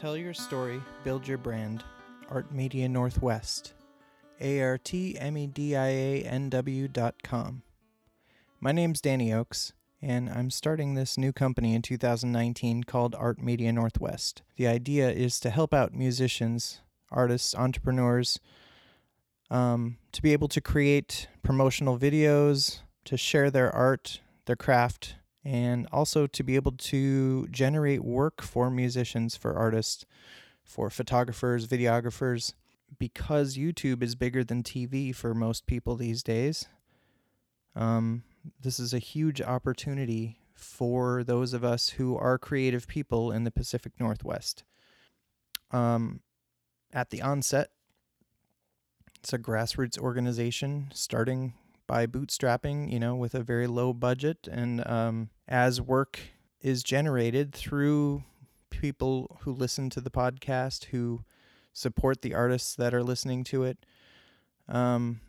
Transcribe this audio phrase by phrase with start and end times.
[0.00, 1.82] Tell your story, build your brand.
[2.30, 3.72] Art Media Northwest.
[4.40, 7.62] A R T M E D I A N W dot com.
[8.60, 13.72] My name's Danny Oakes, and I'm starting this new company in 2019 called Art Media
[13.72, 14.42] Northwest.
[14.54, 16.80] The idea is to help out musicians,
[17.10, 18.38] artists, entrepreneurs
[19.50, 25.86] um, to be able to create promotional videos, to share their art, their craft, and
[25.92, 30.04] also to be able to generate work for musicians, for artists,
[30.64, 32.54] for photographers, videographers.
[32.98, 36.66] Because YouTube is bigger than TV for most people these days,
[37.76, 38.24] um,
[38.62, 43.50] this is a huge opportunity for those of us who are creative people in the
[43.50, 44.64] Pacific Northwest.
[45.70, 46.20] Um,
[46.92, 47.68] at the onset,
[49.20, 51.54] it's a grassroots organization starting
[51.88, 54.46] by bootstrapping, you know, with a very low budget.
[54.48, 56.20] And um, as work
[56.60, 58.22] is generated through
[58.70, 61.24] people who listen to the podcast, who
[61.72, 63.78] support the artists that are listening to it,
[64.68, 65.20] um,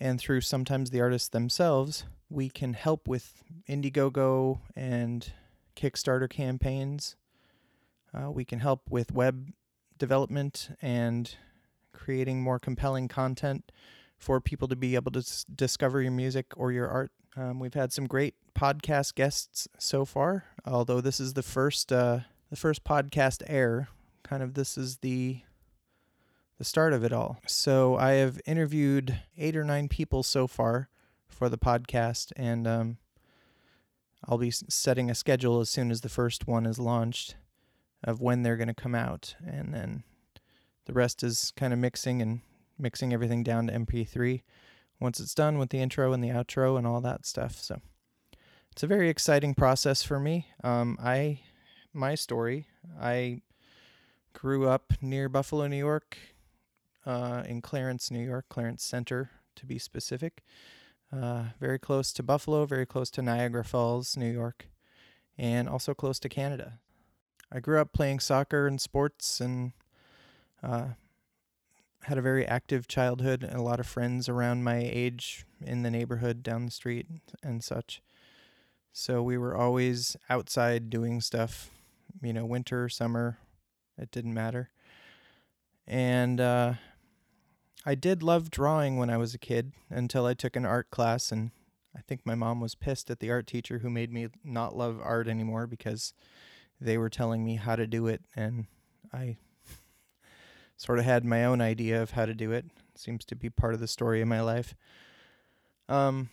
[0.00, 5.32] and through sometimes the artists themselves, we can help with Indiegogo and
[5.76, 7.16] Kickstarter campaigns.
[8.12, 9.52] Uh, we can help with web
[9.98, 11.36] development and
[11.92, 13.70] creating more compelling content
[14.24, 17.12] for people to be able to s- discover your music or your art.
[17.36, 22.20] Um, we've had some great podcast guests so far, although this is the first uh,
[22.48, 23.88] the first podcast air.
[24.22, 25.42] Kind of this is the
[26.56, 27.38] the start of it all.
[27.46, 30.88] So I have interviewed eight or nine people so far
[31.28, 32.96] for the podcast, and um,
[34.26, 37.36] I'll be setting a schedule as soon as the first one is launched
[38.02, 40.02] of when they're going to come out, and then
[40.86, 42.40] the rest is kind of mixing and
[42.78, 44.42] mixing everything down to MP3
[45.00, 47.56] once it's done with the intro and the outro and all that stuff.
[47.56, 47.80] So
[48.72, 50.48] it's a very exciting process for me.
[50.62, 51.40] Um, I
[51.92, 52.66] my story.
[53.00, 53.42] I
[54.32, 56.18] grew up near Buffalo, New York,
[57.06, 60.42] uh, in Clarence, New York, Clarence Center to be specific.
[61.12, 64.68] Uh, very close to Buffalo, very close to Niagara Falls, New York,
[65.38, 66.80] and also close to Canada.
[67.52, 69.72] I grew up playing soccer and sports and
[70.62, 70.86] uh,
[72.04, 75.90] had a very active childhood and a lot of friends around my age in the
[75.90, 77.06] neighborhood down the street
[77.42, 78.02] and such.
[78.92, 81.70] So we were always outside doing stuff,
[82.22, 83.38] you know, winter, summer,
[83.98, 84.70] it didn't matter.
[85.86, 86.74] And uh,
[87.86, 91.32] I did love drawing when I was a kid until I took an art class
[91.32, 91.50] and
[91.96, 95.00] I think my mom was pissed at the art teacher who made me not love
[95.02, 96.12] art anymore because
[96.80, 98.66] they were telling me how to do it and
[99.12, 99.36] I
[100.76, 102.66] sort of had my own idea of how to do it.
[102.66, 104.74] it Seems to be part of the story of my life.
[105.88, 106.30] Um,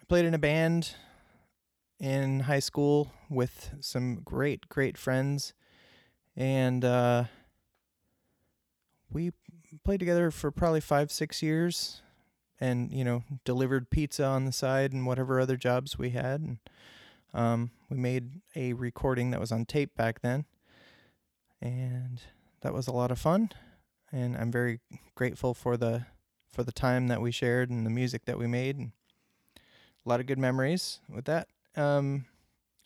[0.00, 0.94] I played in a band
[1.98, 5.54] in high school with some great, great friends,
[6.36, 7.24] and uh,
[9.10, 9.32] we
[9.84, 12.02] played together for probably five, six years,
[12.60, 16.40] and you know, delivered pizza on the side and whatever other jobs we had.
[16.40, 16.58] And
[17.34, 20.44] um, we made a recording that was on tape back then,
[21.60, 22.20] and
[22.60, 23.50] that was a lot of fun
[24.12, 24.80] and I'm very
[25.14, 26.06] grateful for the
[26.50, 28.92] for the time that we shared and the music that we made and
[29.56, 31.48] a lot of good memories with that.
[31.76, 32.24] Um,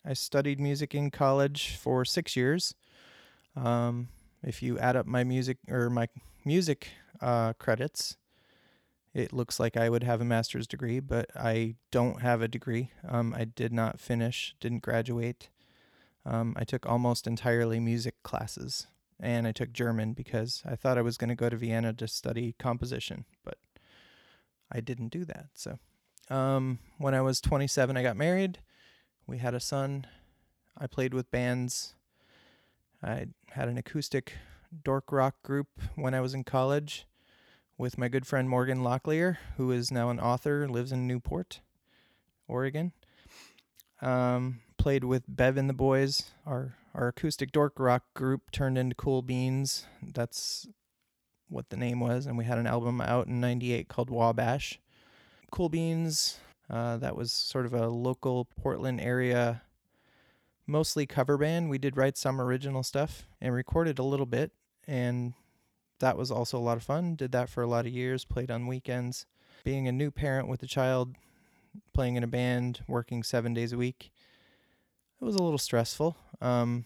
[0.05, 2.75] I studied music in college for six years.
[3.55, 4.09] Um,
[4.43, 6.09] if you add up my music or my
[6.43, 6.89] music
[7.21, 8.17] uh, credits,
[9.13, 12.91] it looks like I would have a master's degree, but I don't have a degree.
[13.07, 15.49] Um, I did not finish, didn't graduate.
[16.25, 18.87] Um, I took almost entirely music classes
[19.19, 22.07] and I took German because I thought I was going to go to Vienna to
[22.07, 23.57] study composition, but
[24.71, 25.47] I didn't do that.
[25.53, 25.79] So,
[26.29, 28.59] um, when I was 27, I got married.
[29.27, 30.07] We had a son.
[30.77, 31.95] I played with bands.
[33.01, 34.33] I had an acoustic
[34.83, 37.05] dork rock group when I was in college
[37.77, 41.59] with my good friend Morgan Locklear, who is now an author, lives in Newport,
[42.47, 42.93] Oregon.
[44.01, 48.93] Um, played with Bev and the Boys, our our acoustic dork rock group turned into
[48.93, 49.85] Cool Beans.
[50.01, 50.67] That's
[51.47, 54.81] what the name was, and we had an album out in '98 called Wabash.
[55.53, 56.37] Cool Beans.
[56.69, 59.61] Uh, that was sort of a local Portland area,
[60.67, 61.69] mostly cover band.
[61.69, 64.51] We did write some original stuff and recorded a little bit,
[64.85, 65.33] and
[65.99, 67.15] that was also a lot of fun.
[67.15, 68.25] Did that for a lot of years.
[68.25, 69.27] Played on weekends.
[69.63, 71.15] Being a new parent with a child,
[71.93, 74.11] playing in a band, working seven days a week
[75.23, 76.83] it was a little stressful um,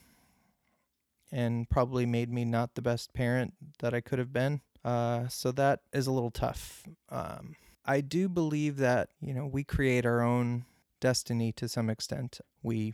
[1.32, 4.62] and probably made me not the best parent that I could have been.
[4.86, 6.84] Uh, so that is a little tough.
[7.10, 10.66] Um, I do believe that, you know, we create our own
[11.00, 12.40] destiny to some extent.
[12.62, 12.94] We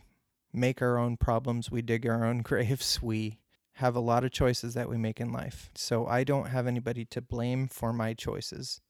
[0.50, 3.38] make our own problems, we dig our own graves, we
[3.74, 5.68] have a lot of choices that we make in life.
[5.74, 8.80] So I don't have anybody to blame for my choices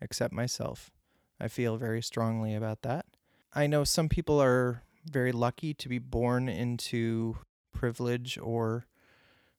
[0.00, 0.90] except myself.
[1.38, 3.06] I feel very strongly about that.
[3.54, 7.38] I know some people are very lucky to be born into
[7.72, 8.86] privilege or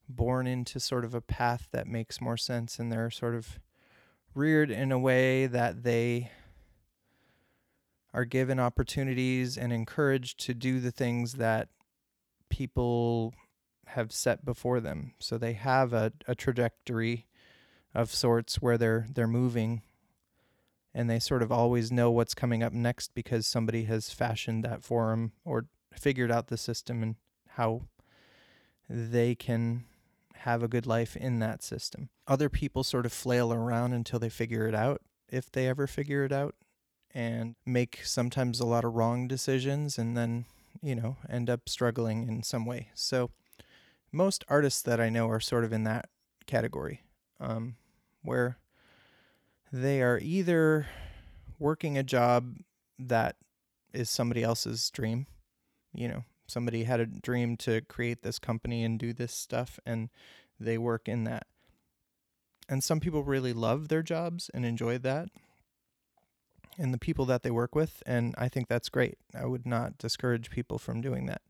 [0.08, 3.60] born into sort of a path that makes more sense and they're sort of
[4.34, 6.32] reared in a way that they
[8.14, 11.70] are given opportunities and encouraged to do the things that
[12.50, 13.34] people
[13.88, 15.14] have set before them.
[15.20, 17.28] So they have a, a trajectory
[17.94, 19.82] of sorts where they're they're moving
[20.96, 24.82] and they sort of always know what's coming up next because somebody has fashioned that
[24.82, 27.16] for them or figured out the system and
[27.50, 27.82] how
[28.90, 29.84] they can
[30.36, 32.10] have a good life in that system.
[32.28, 36.24] Other people sort of flail around until they figure it out, if they ever figure
[36.24, 36.56] it out,
[37.14, 40.46] and make sometimes a lot of wrong decisions and then,
[40.82, 42.90] you know, end up struggling in some way.
[42.94, 43.32] So,
[44.14, 46.08] most artists that I know are sort of in that
[46.48, 47.02] category,
[47.42, 47.76] um,
[48.22, 48.60] where
[49.76, 50.88] they are either
[51.60, 52.58] working a job
[52.98, 53.36] that
[53.94, 55.28] is somebody else's dream.
[55.94, 60.10] You know, somebody had a dream to create this company and do this stuff, and
[60.58, 61.46] they work in that.
[62.70, 65.28] And some people really love their jobs and enjoy that
[66.78, 69.18] and the people that they work with, and I think that's great.
[69.38, 71.42] I would not discourage people from doing that.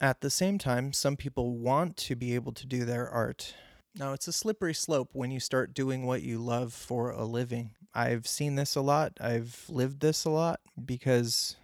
[0.00, 3.54] At the same time, some people want to be able to do their art
[3.98, 7.70] now, it's a slippery slope when you start doing what you love for a living.
[7.94, 9.14] I've seen this a lot.
[9.20, 11.56] I've lived this a lot because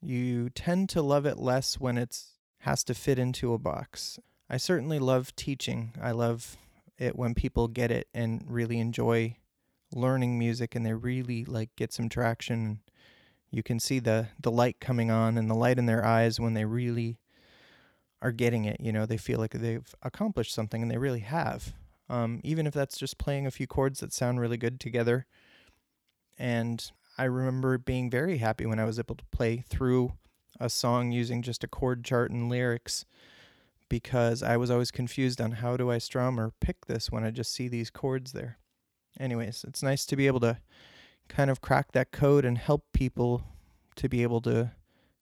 [0.00, 2.16] you tend to love it less when it
[2.60, 4.20] has to fit into a box.
[4.48, 5.92] I certainly love teaching.
[6.00, 6.56] I love
[6.96, 9.36] it when people get it and really enjoy
[9.92, 12.80] learning music and they really like get some traction.
[13.50, 16.54] You can see the the light coming on and the light in their eyes when
[16.54, 17.18] they really
[18.22, 18.80] are getting it.
[18.80, 21.74] You know, they feel like they've accomplished something and they really have.
[22.10, 25.26] Um, even if that's just playing a few chords that sound really good together.
[26.36, 30.14] And I remember being very happy when I was able to play through
[30.58, 33.04] a song using just a chord chart and lyrics
[33.88, 37.30] because I was always confused on how do I strum or pick this when I
[37.30, 38.58] just see these chords there.
[39.18, 40.58] Anyways, it's nice to be able to
[41.28, 43.44] kind of crack that code and help people
[43.96, 44.72] to be able to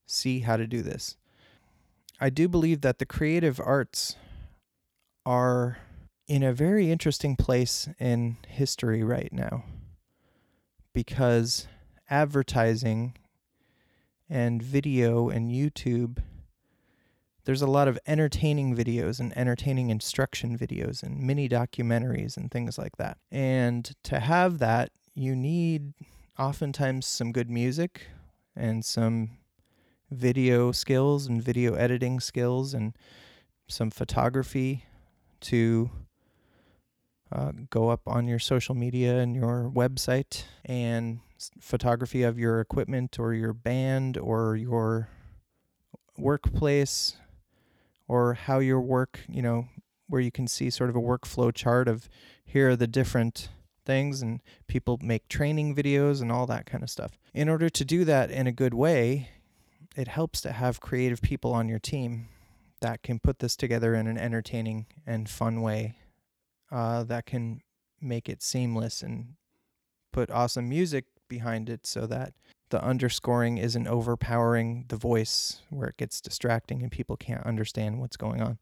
[0.07, 1.17] see how to do this.
[2.21, 4.17] I do believe that the creative arts
[5.27, 5.79] are
[6.29, 9.65] in a very interesting place in history right now
[10.93, 11.67] because
[12.11, 13.15] advertising
[14.29, 16.23] and video and YouTube
[17.49, 22.77] there's a lot of entertaining videos and entertaining instruction videos and mini documentaries and things
[22.77, 23.17] like that.
[23.33, 25.95] And to have that, you need
[26.39, 28.09] oftentimes some good music
[28.55, 29.31] and some
[30.11, 32.95] video skills and video editing skills and
[33.67, 34.85] some photography
[35.41, 35.89] to
[37.31, 41.21] uh, go up on your social media and your website and
[41.61, 45.09] photography of your equipment or your band or your
[46.17, 47.17] workplace
[48.07, 49.69] or how your work, you know,
[50.09, 52.09] where you can see sort of a workflow chart of
[52.45, 53.51] here are the different
[53.85, 57.19] things and people make training videos and all that kind of stuff.
[57.35, 59.29] In order to do that in a good way,
[59.97, 62.29] it helps to have creative people on your team
[62.81, 65.95] that can put this together in an entertaining and fun way
[66.71, 67.61] uh, that can
[68.01, 69.35] make it seamless and
[70.13, 72.33] put awesome music behind it so that
[72.71, 78.17] the underscoring isn't overpowering the voice where it gets distracting and people can't understand what's
[78.17, 78.59] going on.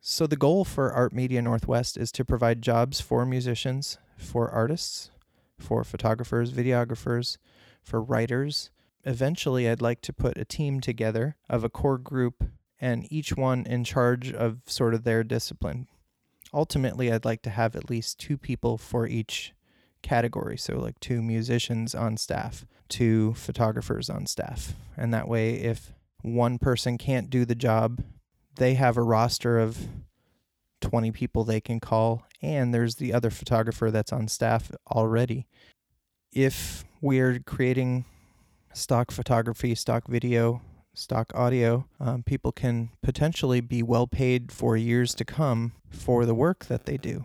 [0.00, 5.10] So, the goal for Art Media Northwest is to provide jobs for musicians, for artists,
[5.58, 7.36] for photographers, videographers,
[7.82, 8.70] for writers,
[9.04, 12.44] eventually I'd like to put a team together of a core group
[12.80, 15.88] and each one in charge of sort of their discipline.
[16.52, 19.52] Ultimately, I'd like to have at least two people for each
[20.02, 20.56] category.
[20.56, 24.74] So, like two musicians on staff, two photographers on staff.
[24.96, 25.92] And that way, if
[26.22, 28.02] one person can't do the job,
[28.56, 29.88] they have a roster of
[30.80, 35.46] 20 people they can call, and there's the other photographer that's on staff already.
[36.32, 38.04] If we're creating
[38.72, 40.62] stock photography, stock video,
[41.00, 46.34] stock audio, um, people can potentially be well paid for years to come for the
[46.34, 47.24] work that they do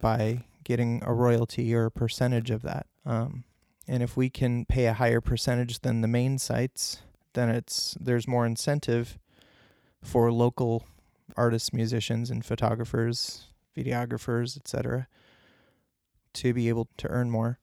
[0.00, 2.86] by getting a royalty or a percentage of that.
[3.06, 3.44] Um,
[3.86, 7.02] and if we can pay a higher percentage than the main sites,
[7.34, 9.18] then it's there's more incentive
[10.02, 10.86] for local
[11.36, 15.06] artists, musicians, and photographers, videographers, etc.,
[16.32, 17.60] to be able to earn more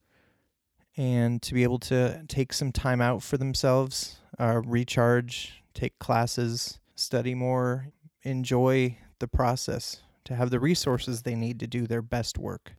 [0.95, 6.79] and to be able to take some time out for themselves, uh, recharge, take classes,
[6.95, 7.87] study more,
[8.23, 12.73] enjoy the process, to have the resources they need to do their best work.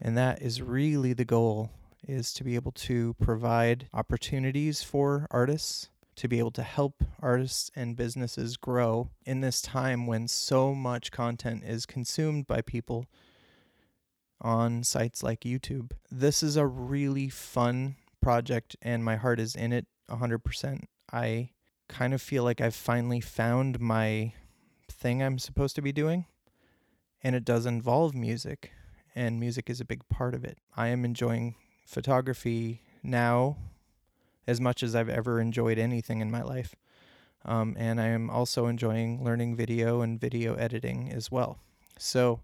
[0.00, 1.70] And that is really the goal
[2.06, 7.70] is to be able to provide opportunities for artists to be able to help artists
[7.76, 13.06] and businesses grow in this time when so much content is consumed by people
[14.40, 15.92] on sites like YouTube.
[16.10, 20.84] This is a really fun project and my heart is in it 100%.
[21.12, 21.50] I
[21.88, 24.32] kind of feel like I've finally found my
[24.88, 26.26] thing I'm supposed to be doing
[27.22, 28.72] and it does involve music
[29.14, 30.58] and music is a big part of it.
[30.76, 31.54] I am enjoying
[31.86, 33.56] photography now
[34.46, 36.74] as much as I've ever enjoyed anything in my life.
[37.44, 41.58] Um, and I am also enjoying learning video and video editing as well.
[41.98, 42.40] So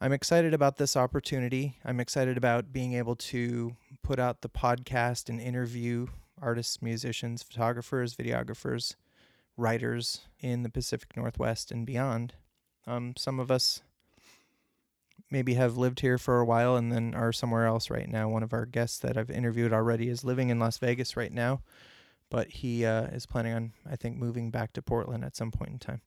[0.00, 1.78] I'm excited about this opportunity.
[1.84, 6.06] I'm excited about being able to put out the podcast and interview
[6.40, 8.94] artists, musicians, photographers, videographers,
[9.56, 12.34] writers in the Pacific Northwest and beyond.
[12.86, 13.82] Um, some of us
[15.30, 18.28] maybe have lived here for a while and then are somewhere else right now.
[18.28, 21.62] One of our guests that I've interviewed already is living in Las Vegas right now,
[22.30, 25.70] but he uh, is planning on, I think, moving back to Portland at some point
[25.70, 26.02] in time.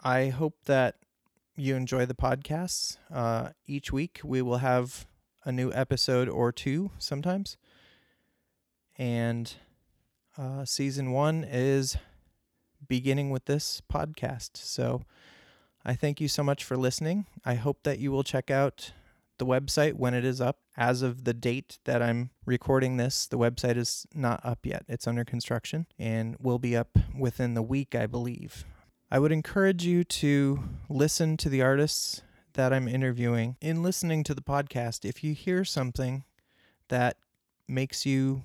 [0.00, 0.96] I hope that
[1.56, 2.96] you enjoy the podcasts.
[3.12, 5.07] Uh, each week we will have
[5.48, 7.56] a new episode or two sometimes.
[8.98, 9.52] And
[10.36, 11.96] uh, season one is
[12.86, 14.50] beginning with this podcast.
[14.58, 15.02] So,
[15.84, 17.24] I thank you so much for listening.
[17.46, 18.92] I hope that you will check out
[19.38, 20.58] the website when it is up.
[20.76, 24.84] As of the date that I'm recording this, the website is not up yet.
[24.86, 28.66] It's under construction and will be up within the week, I believe.
[29.10, 32.20] I would encourage you to listen to the artists
[32.58, 33.56] that I'm interviewing.
[33.60, 36.24] In listening to the podcast, if you hear something
[36.88, 37.16] that
[37.68, 38.42] makes you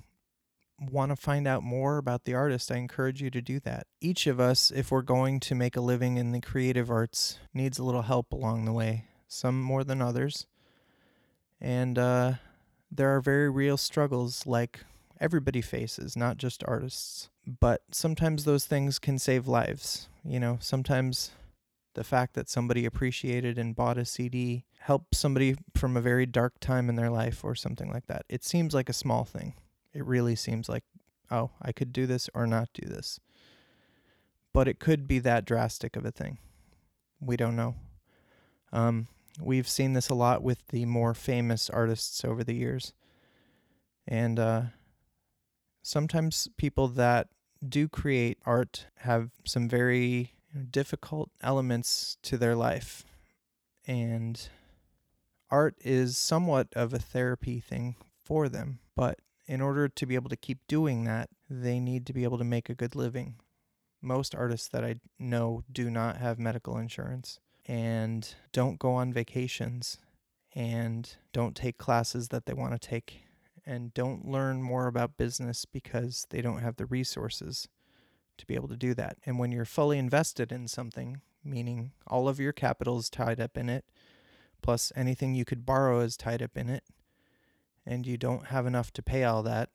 [0.78, 3.88] want to find out more about the artist, I encourage you to do that.
[4.00, 7.76] Each of us, if we're going to make a living in the creative arts, needs
[7.80, 10.46] a little help along the way, some more than others.
[11.60, 12.34] And uh,
[12.92, 14.84] there are very real struggles like
[15.20, 17.30] everybody faces, not just artists.
[17.58, 20.08] But sometimes those things can save lives.
[20.24, 21.32] You know, sometimes
[21.94, 26.60] the fact that somebody appreciated and bought a CD helped somebody from a very dark
[26.60, 28.24] time in their life or something like that.
[28.28, 29.54] It seems like a small thing
[29.94, 30.82] it really seems like,
[31.30, 33.20] oh, I could do this or not do this.
[34.52, 36.38] But it could be that drastic of a thing.
[37.20, 37.76] We don't know.
[38.72, 39.06] Um,
[39.40, 42.92] we've seen this a lot with the more famous artists over the years.
[44.06, 44.62] And uh,
[45.82, 47.28] sometimes people that
[47.66, 50.34] do create art have some very
[50.70, 53.04] difficult elements to their life.
[53.86, 54.48] And
[55.50, 58.78] art is somewhat of a therapy thing for them.
[58.96, 62.38] But in order to be able to keep doing that, they need to be able
[62.38, 63.36] to make a good living.
[64.00, 69.98] Most artists that I know do not have medical insurance and don't go on vacations
[70.54, 73.22] and don't take classes that they want to take
[73.66, 77.68] and don't learn more about business because they don't have the resources
[78.38, 79.18] to be able to do that.
[79.24, 83.56] And when you're fully invested in something, meaning all of your capital is tied up
[83.56, 83.84] in it,
[84.62, 86.84] plus anything you could borrow is tied up in it,
[87.86, 89.70] and you don't have enough to pay all that,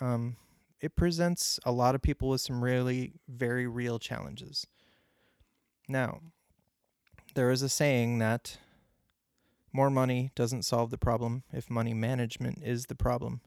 [0.00, 0.36] um,
[0.80, 4.66] it presents a lot of people with some really very real challenges.
[5.88, 6.20] Now,
[7.34, 8.58] there is a saying that
[9.72, 13.40] more money doesn't solve the problem if money management is the problem.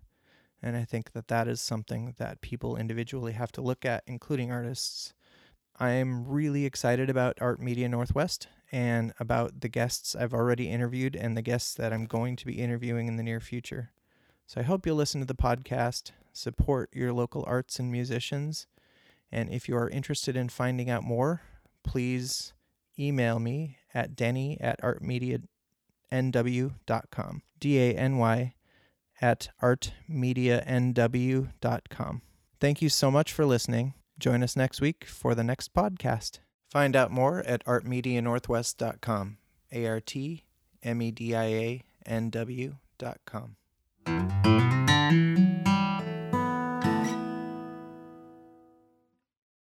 [0.68, 4.52] And I think that that is something that people individually have to look at, including
[4.52, 5.14] artists.
[5.80, 11.38] I'm really excited about Art Media Northwest and about the guests I've already interviewed and
[11.38, 13.92] the guests that I'm going to be interviewing in the near future.
[14.46, 18.68] So I hope you'll listen to the podcast, support your local arts and musicians.
[19.32, 21.44] And if you are interested in finding out more,
[21.82, 22.52] please
[23.00, 27.42] email me at danny at artmedianw.com.
[27.58, 28.54] D A N Y
[29.22, 32.22] at artmedianw.com.
[32.60, 33.94] Thank you so much for listening.
[34.20, 36.40] Join us next week for the next podcast.
[36.72, 39.38] Find out more at artmedianorthwest.com.
[39.72, 40.44] A R T
[40.84, 43.58] M E D I A N W.com.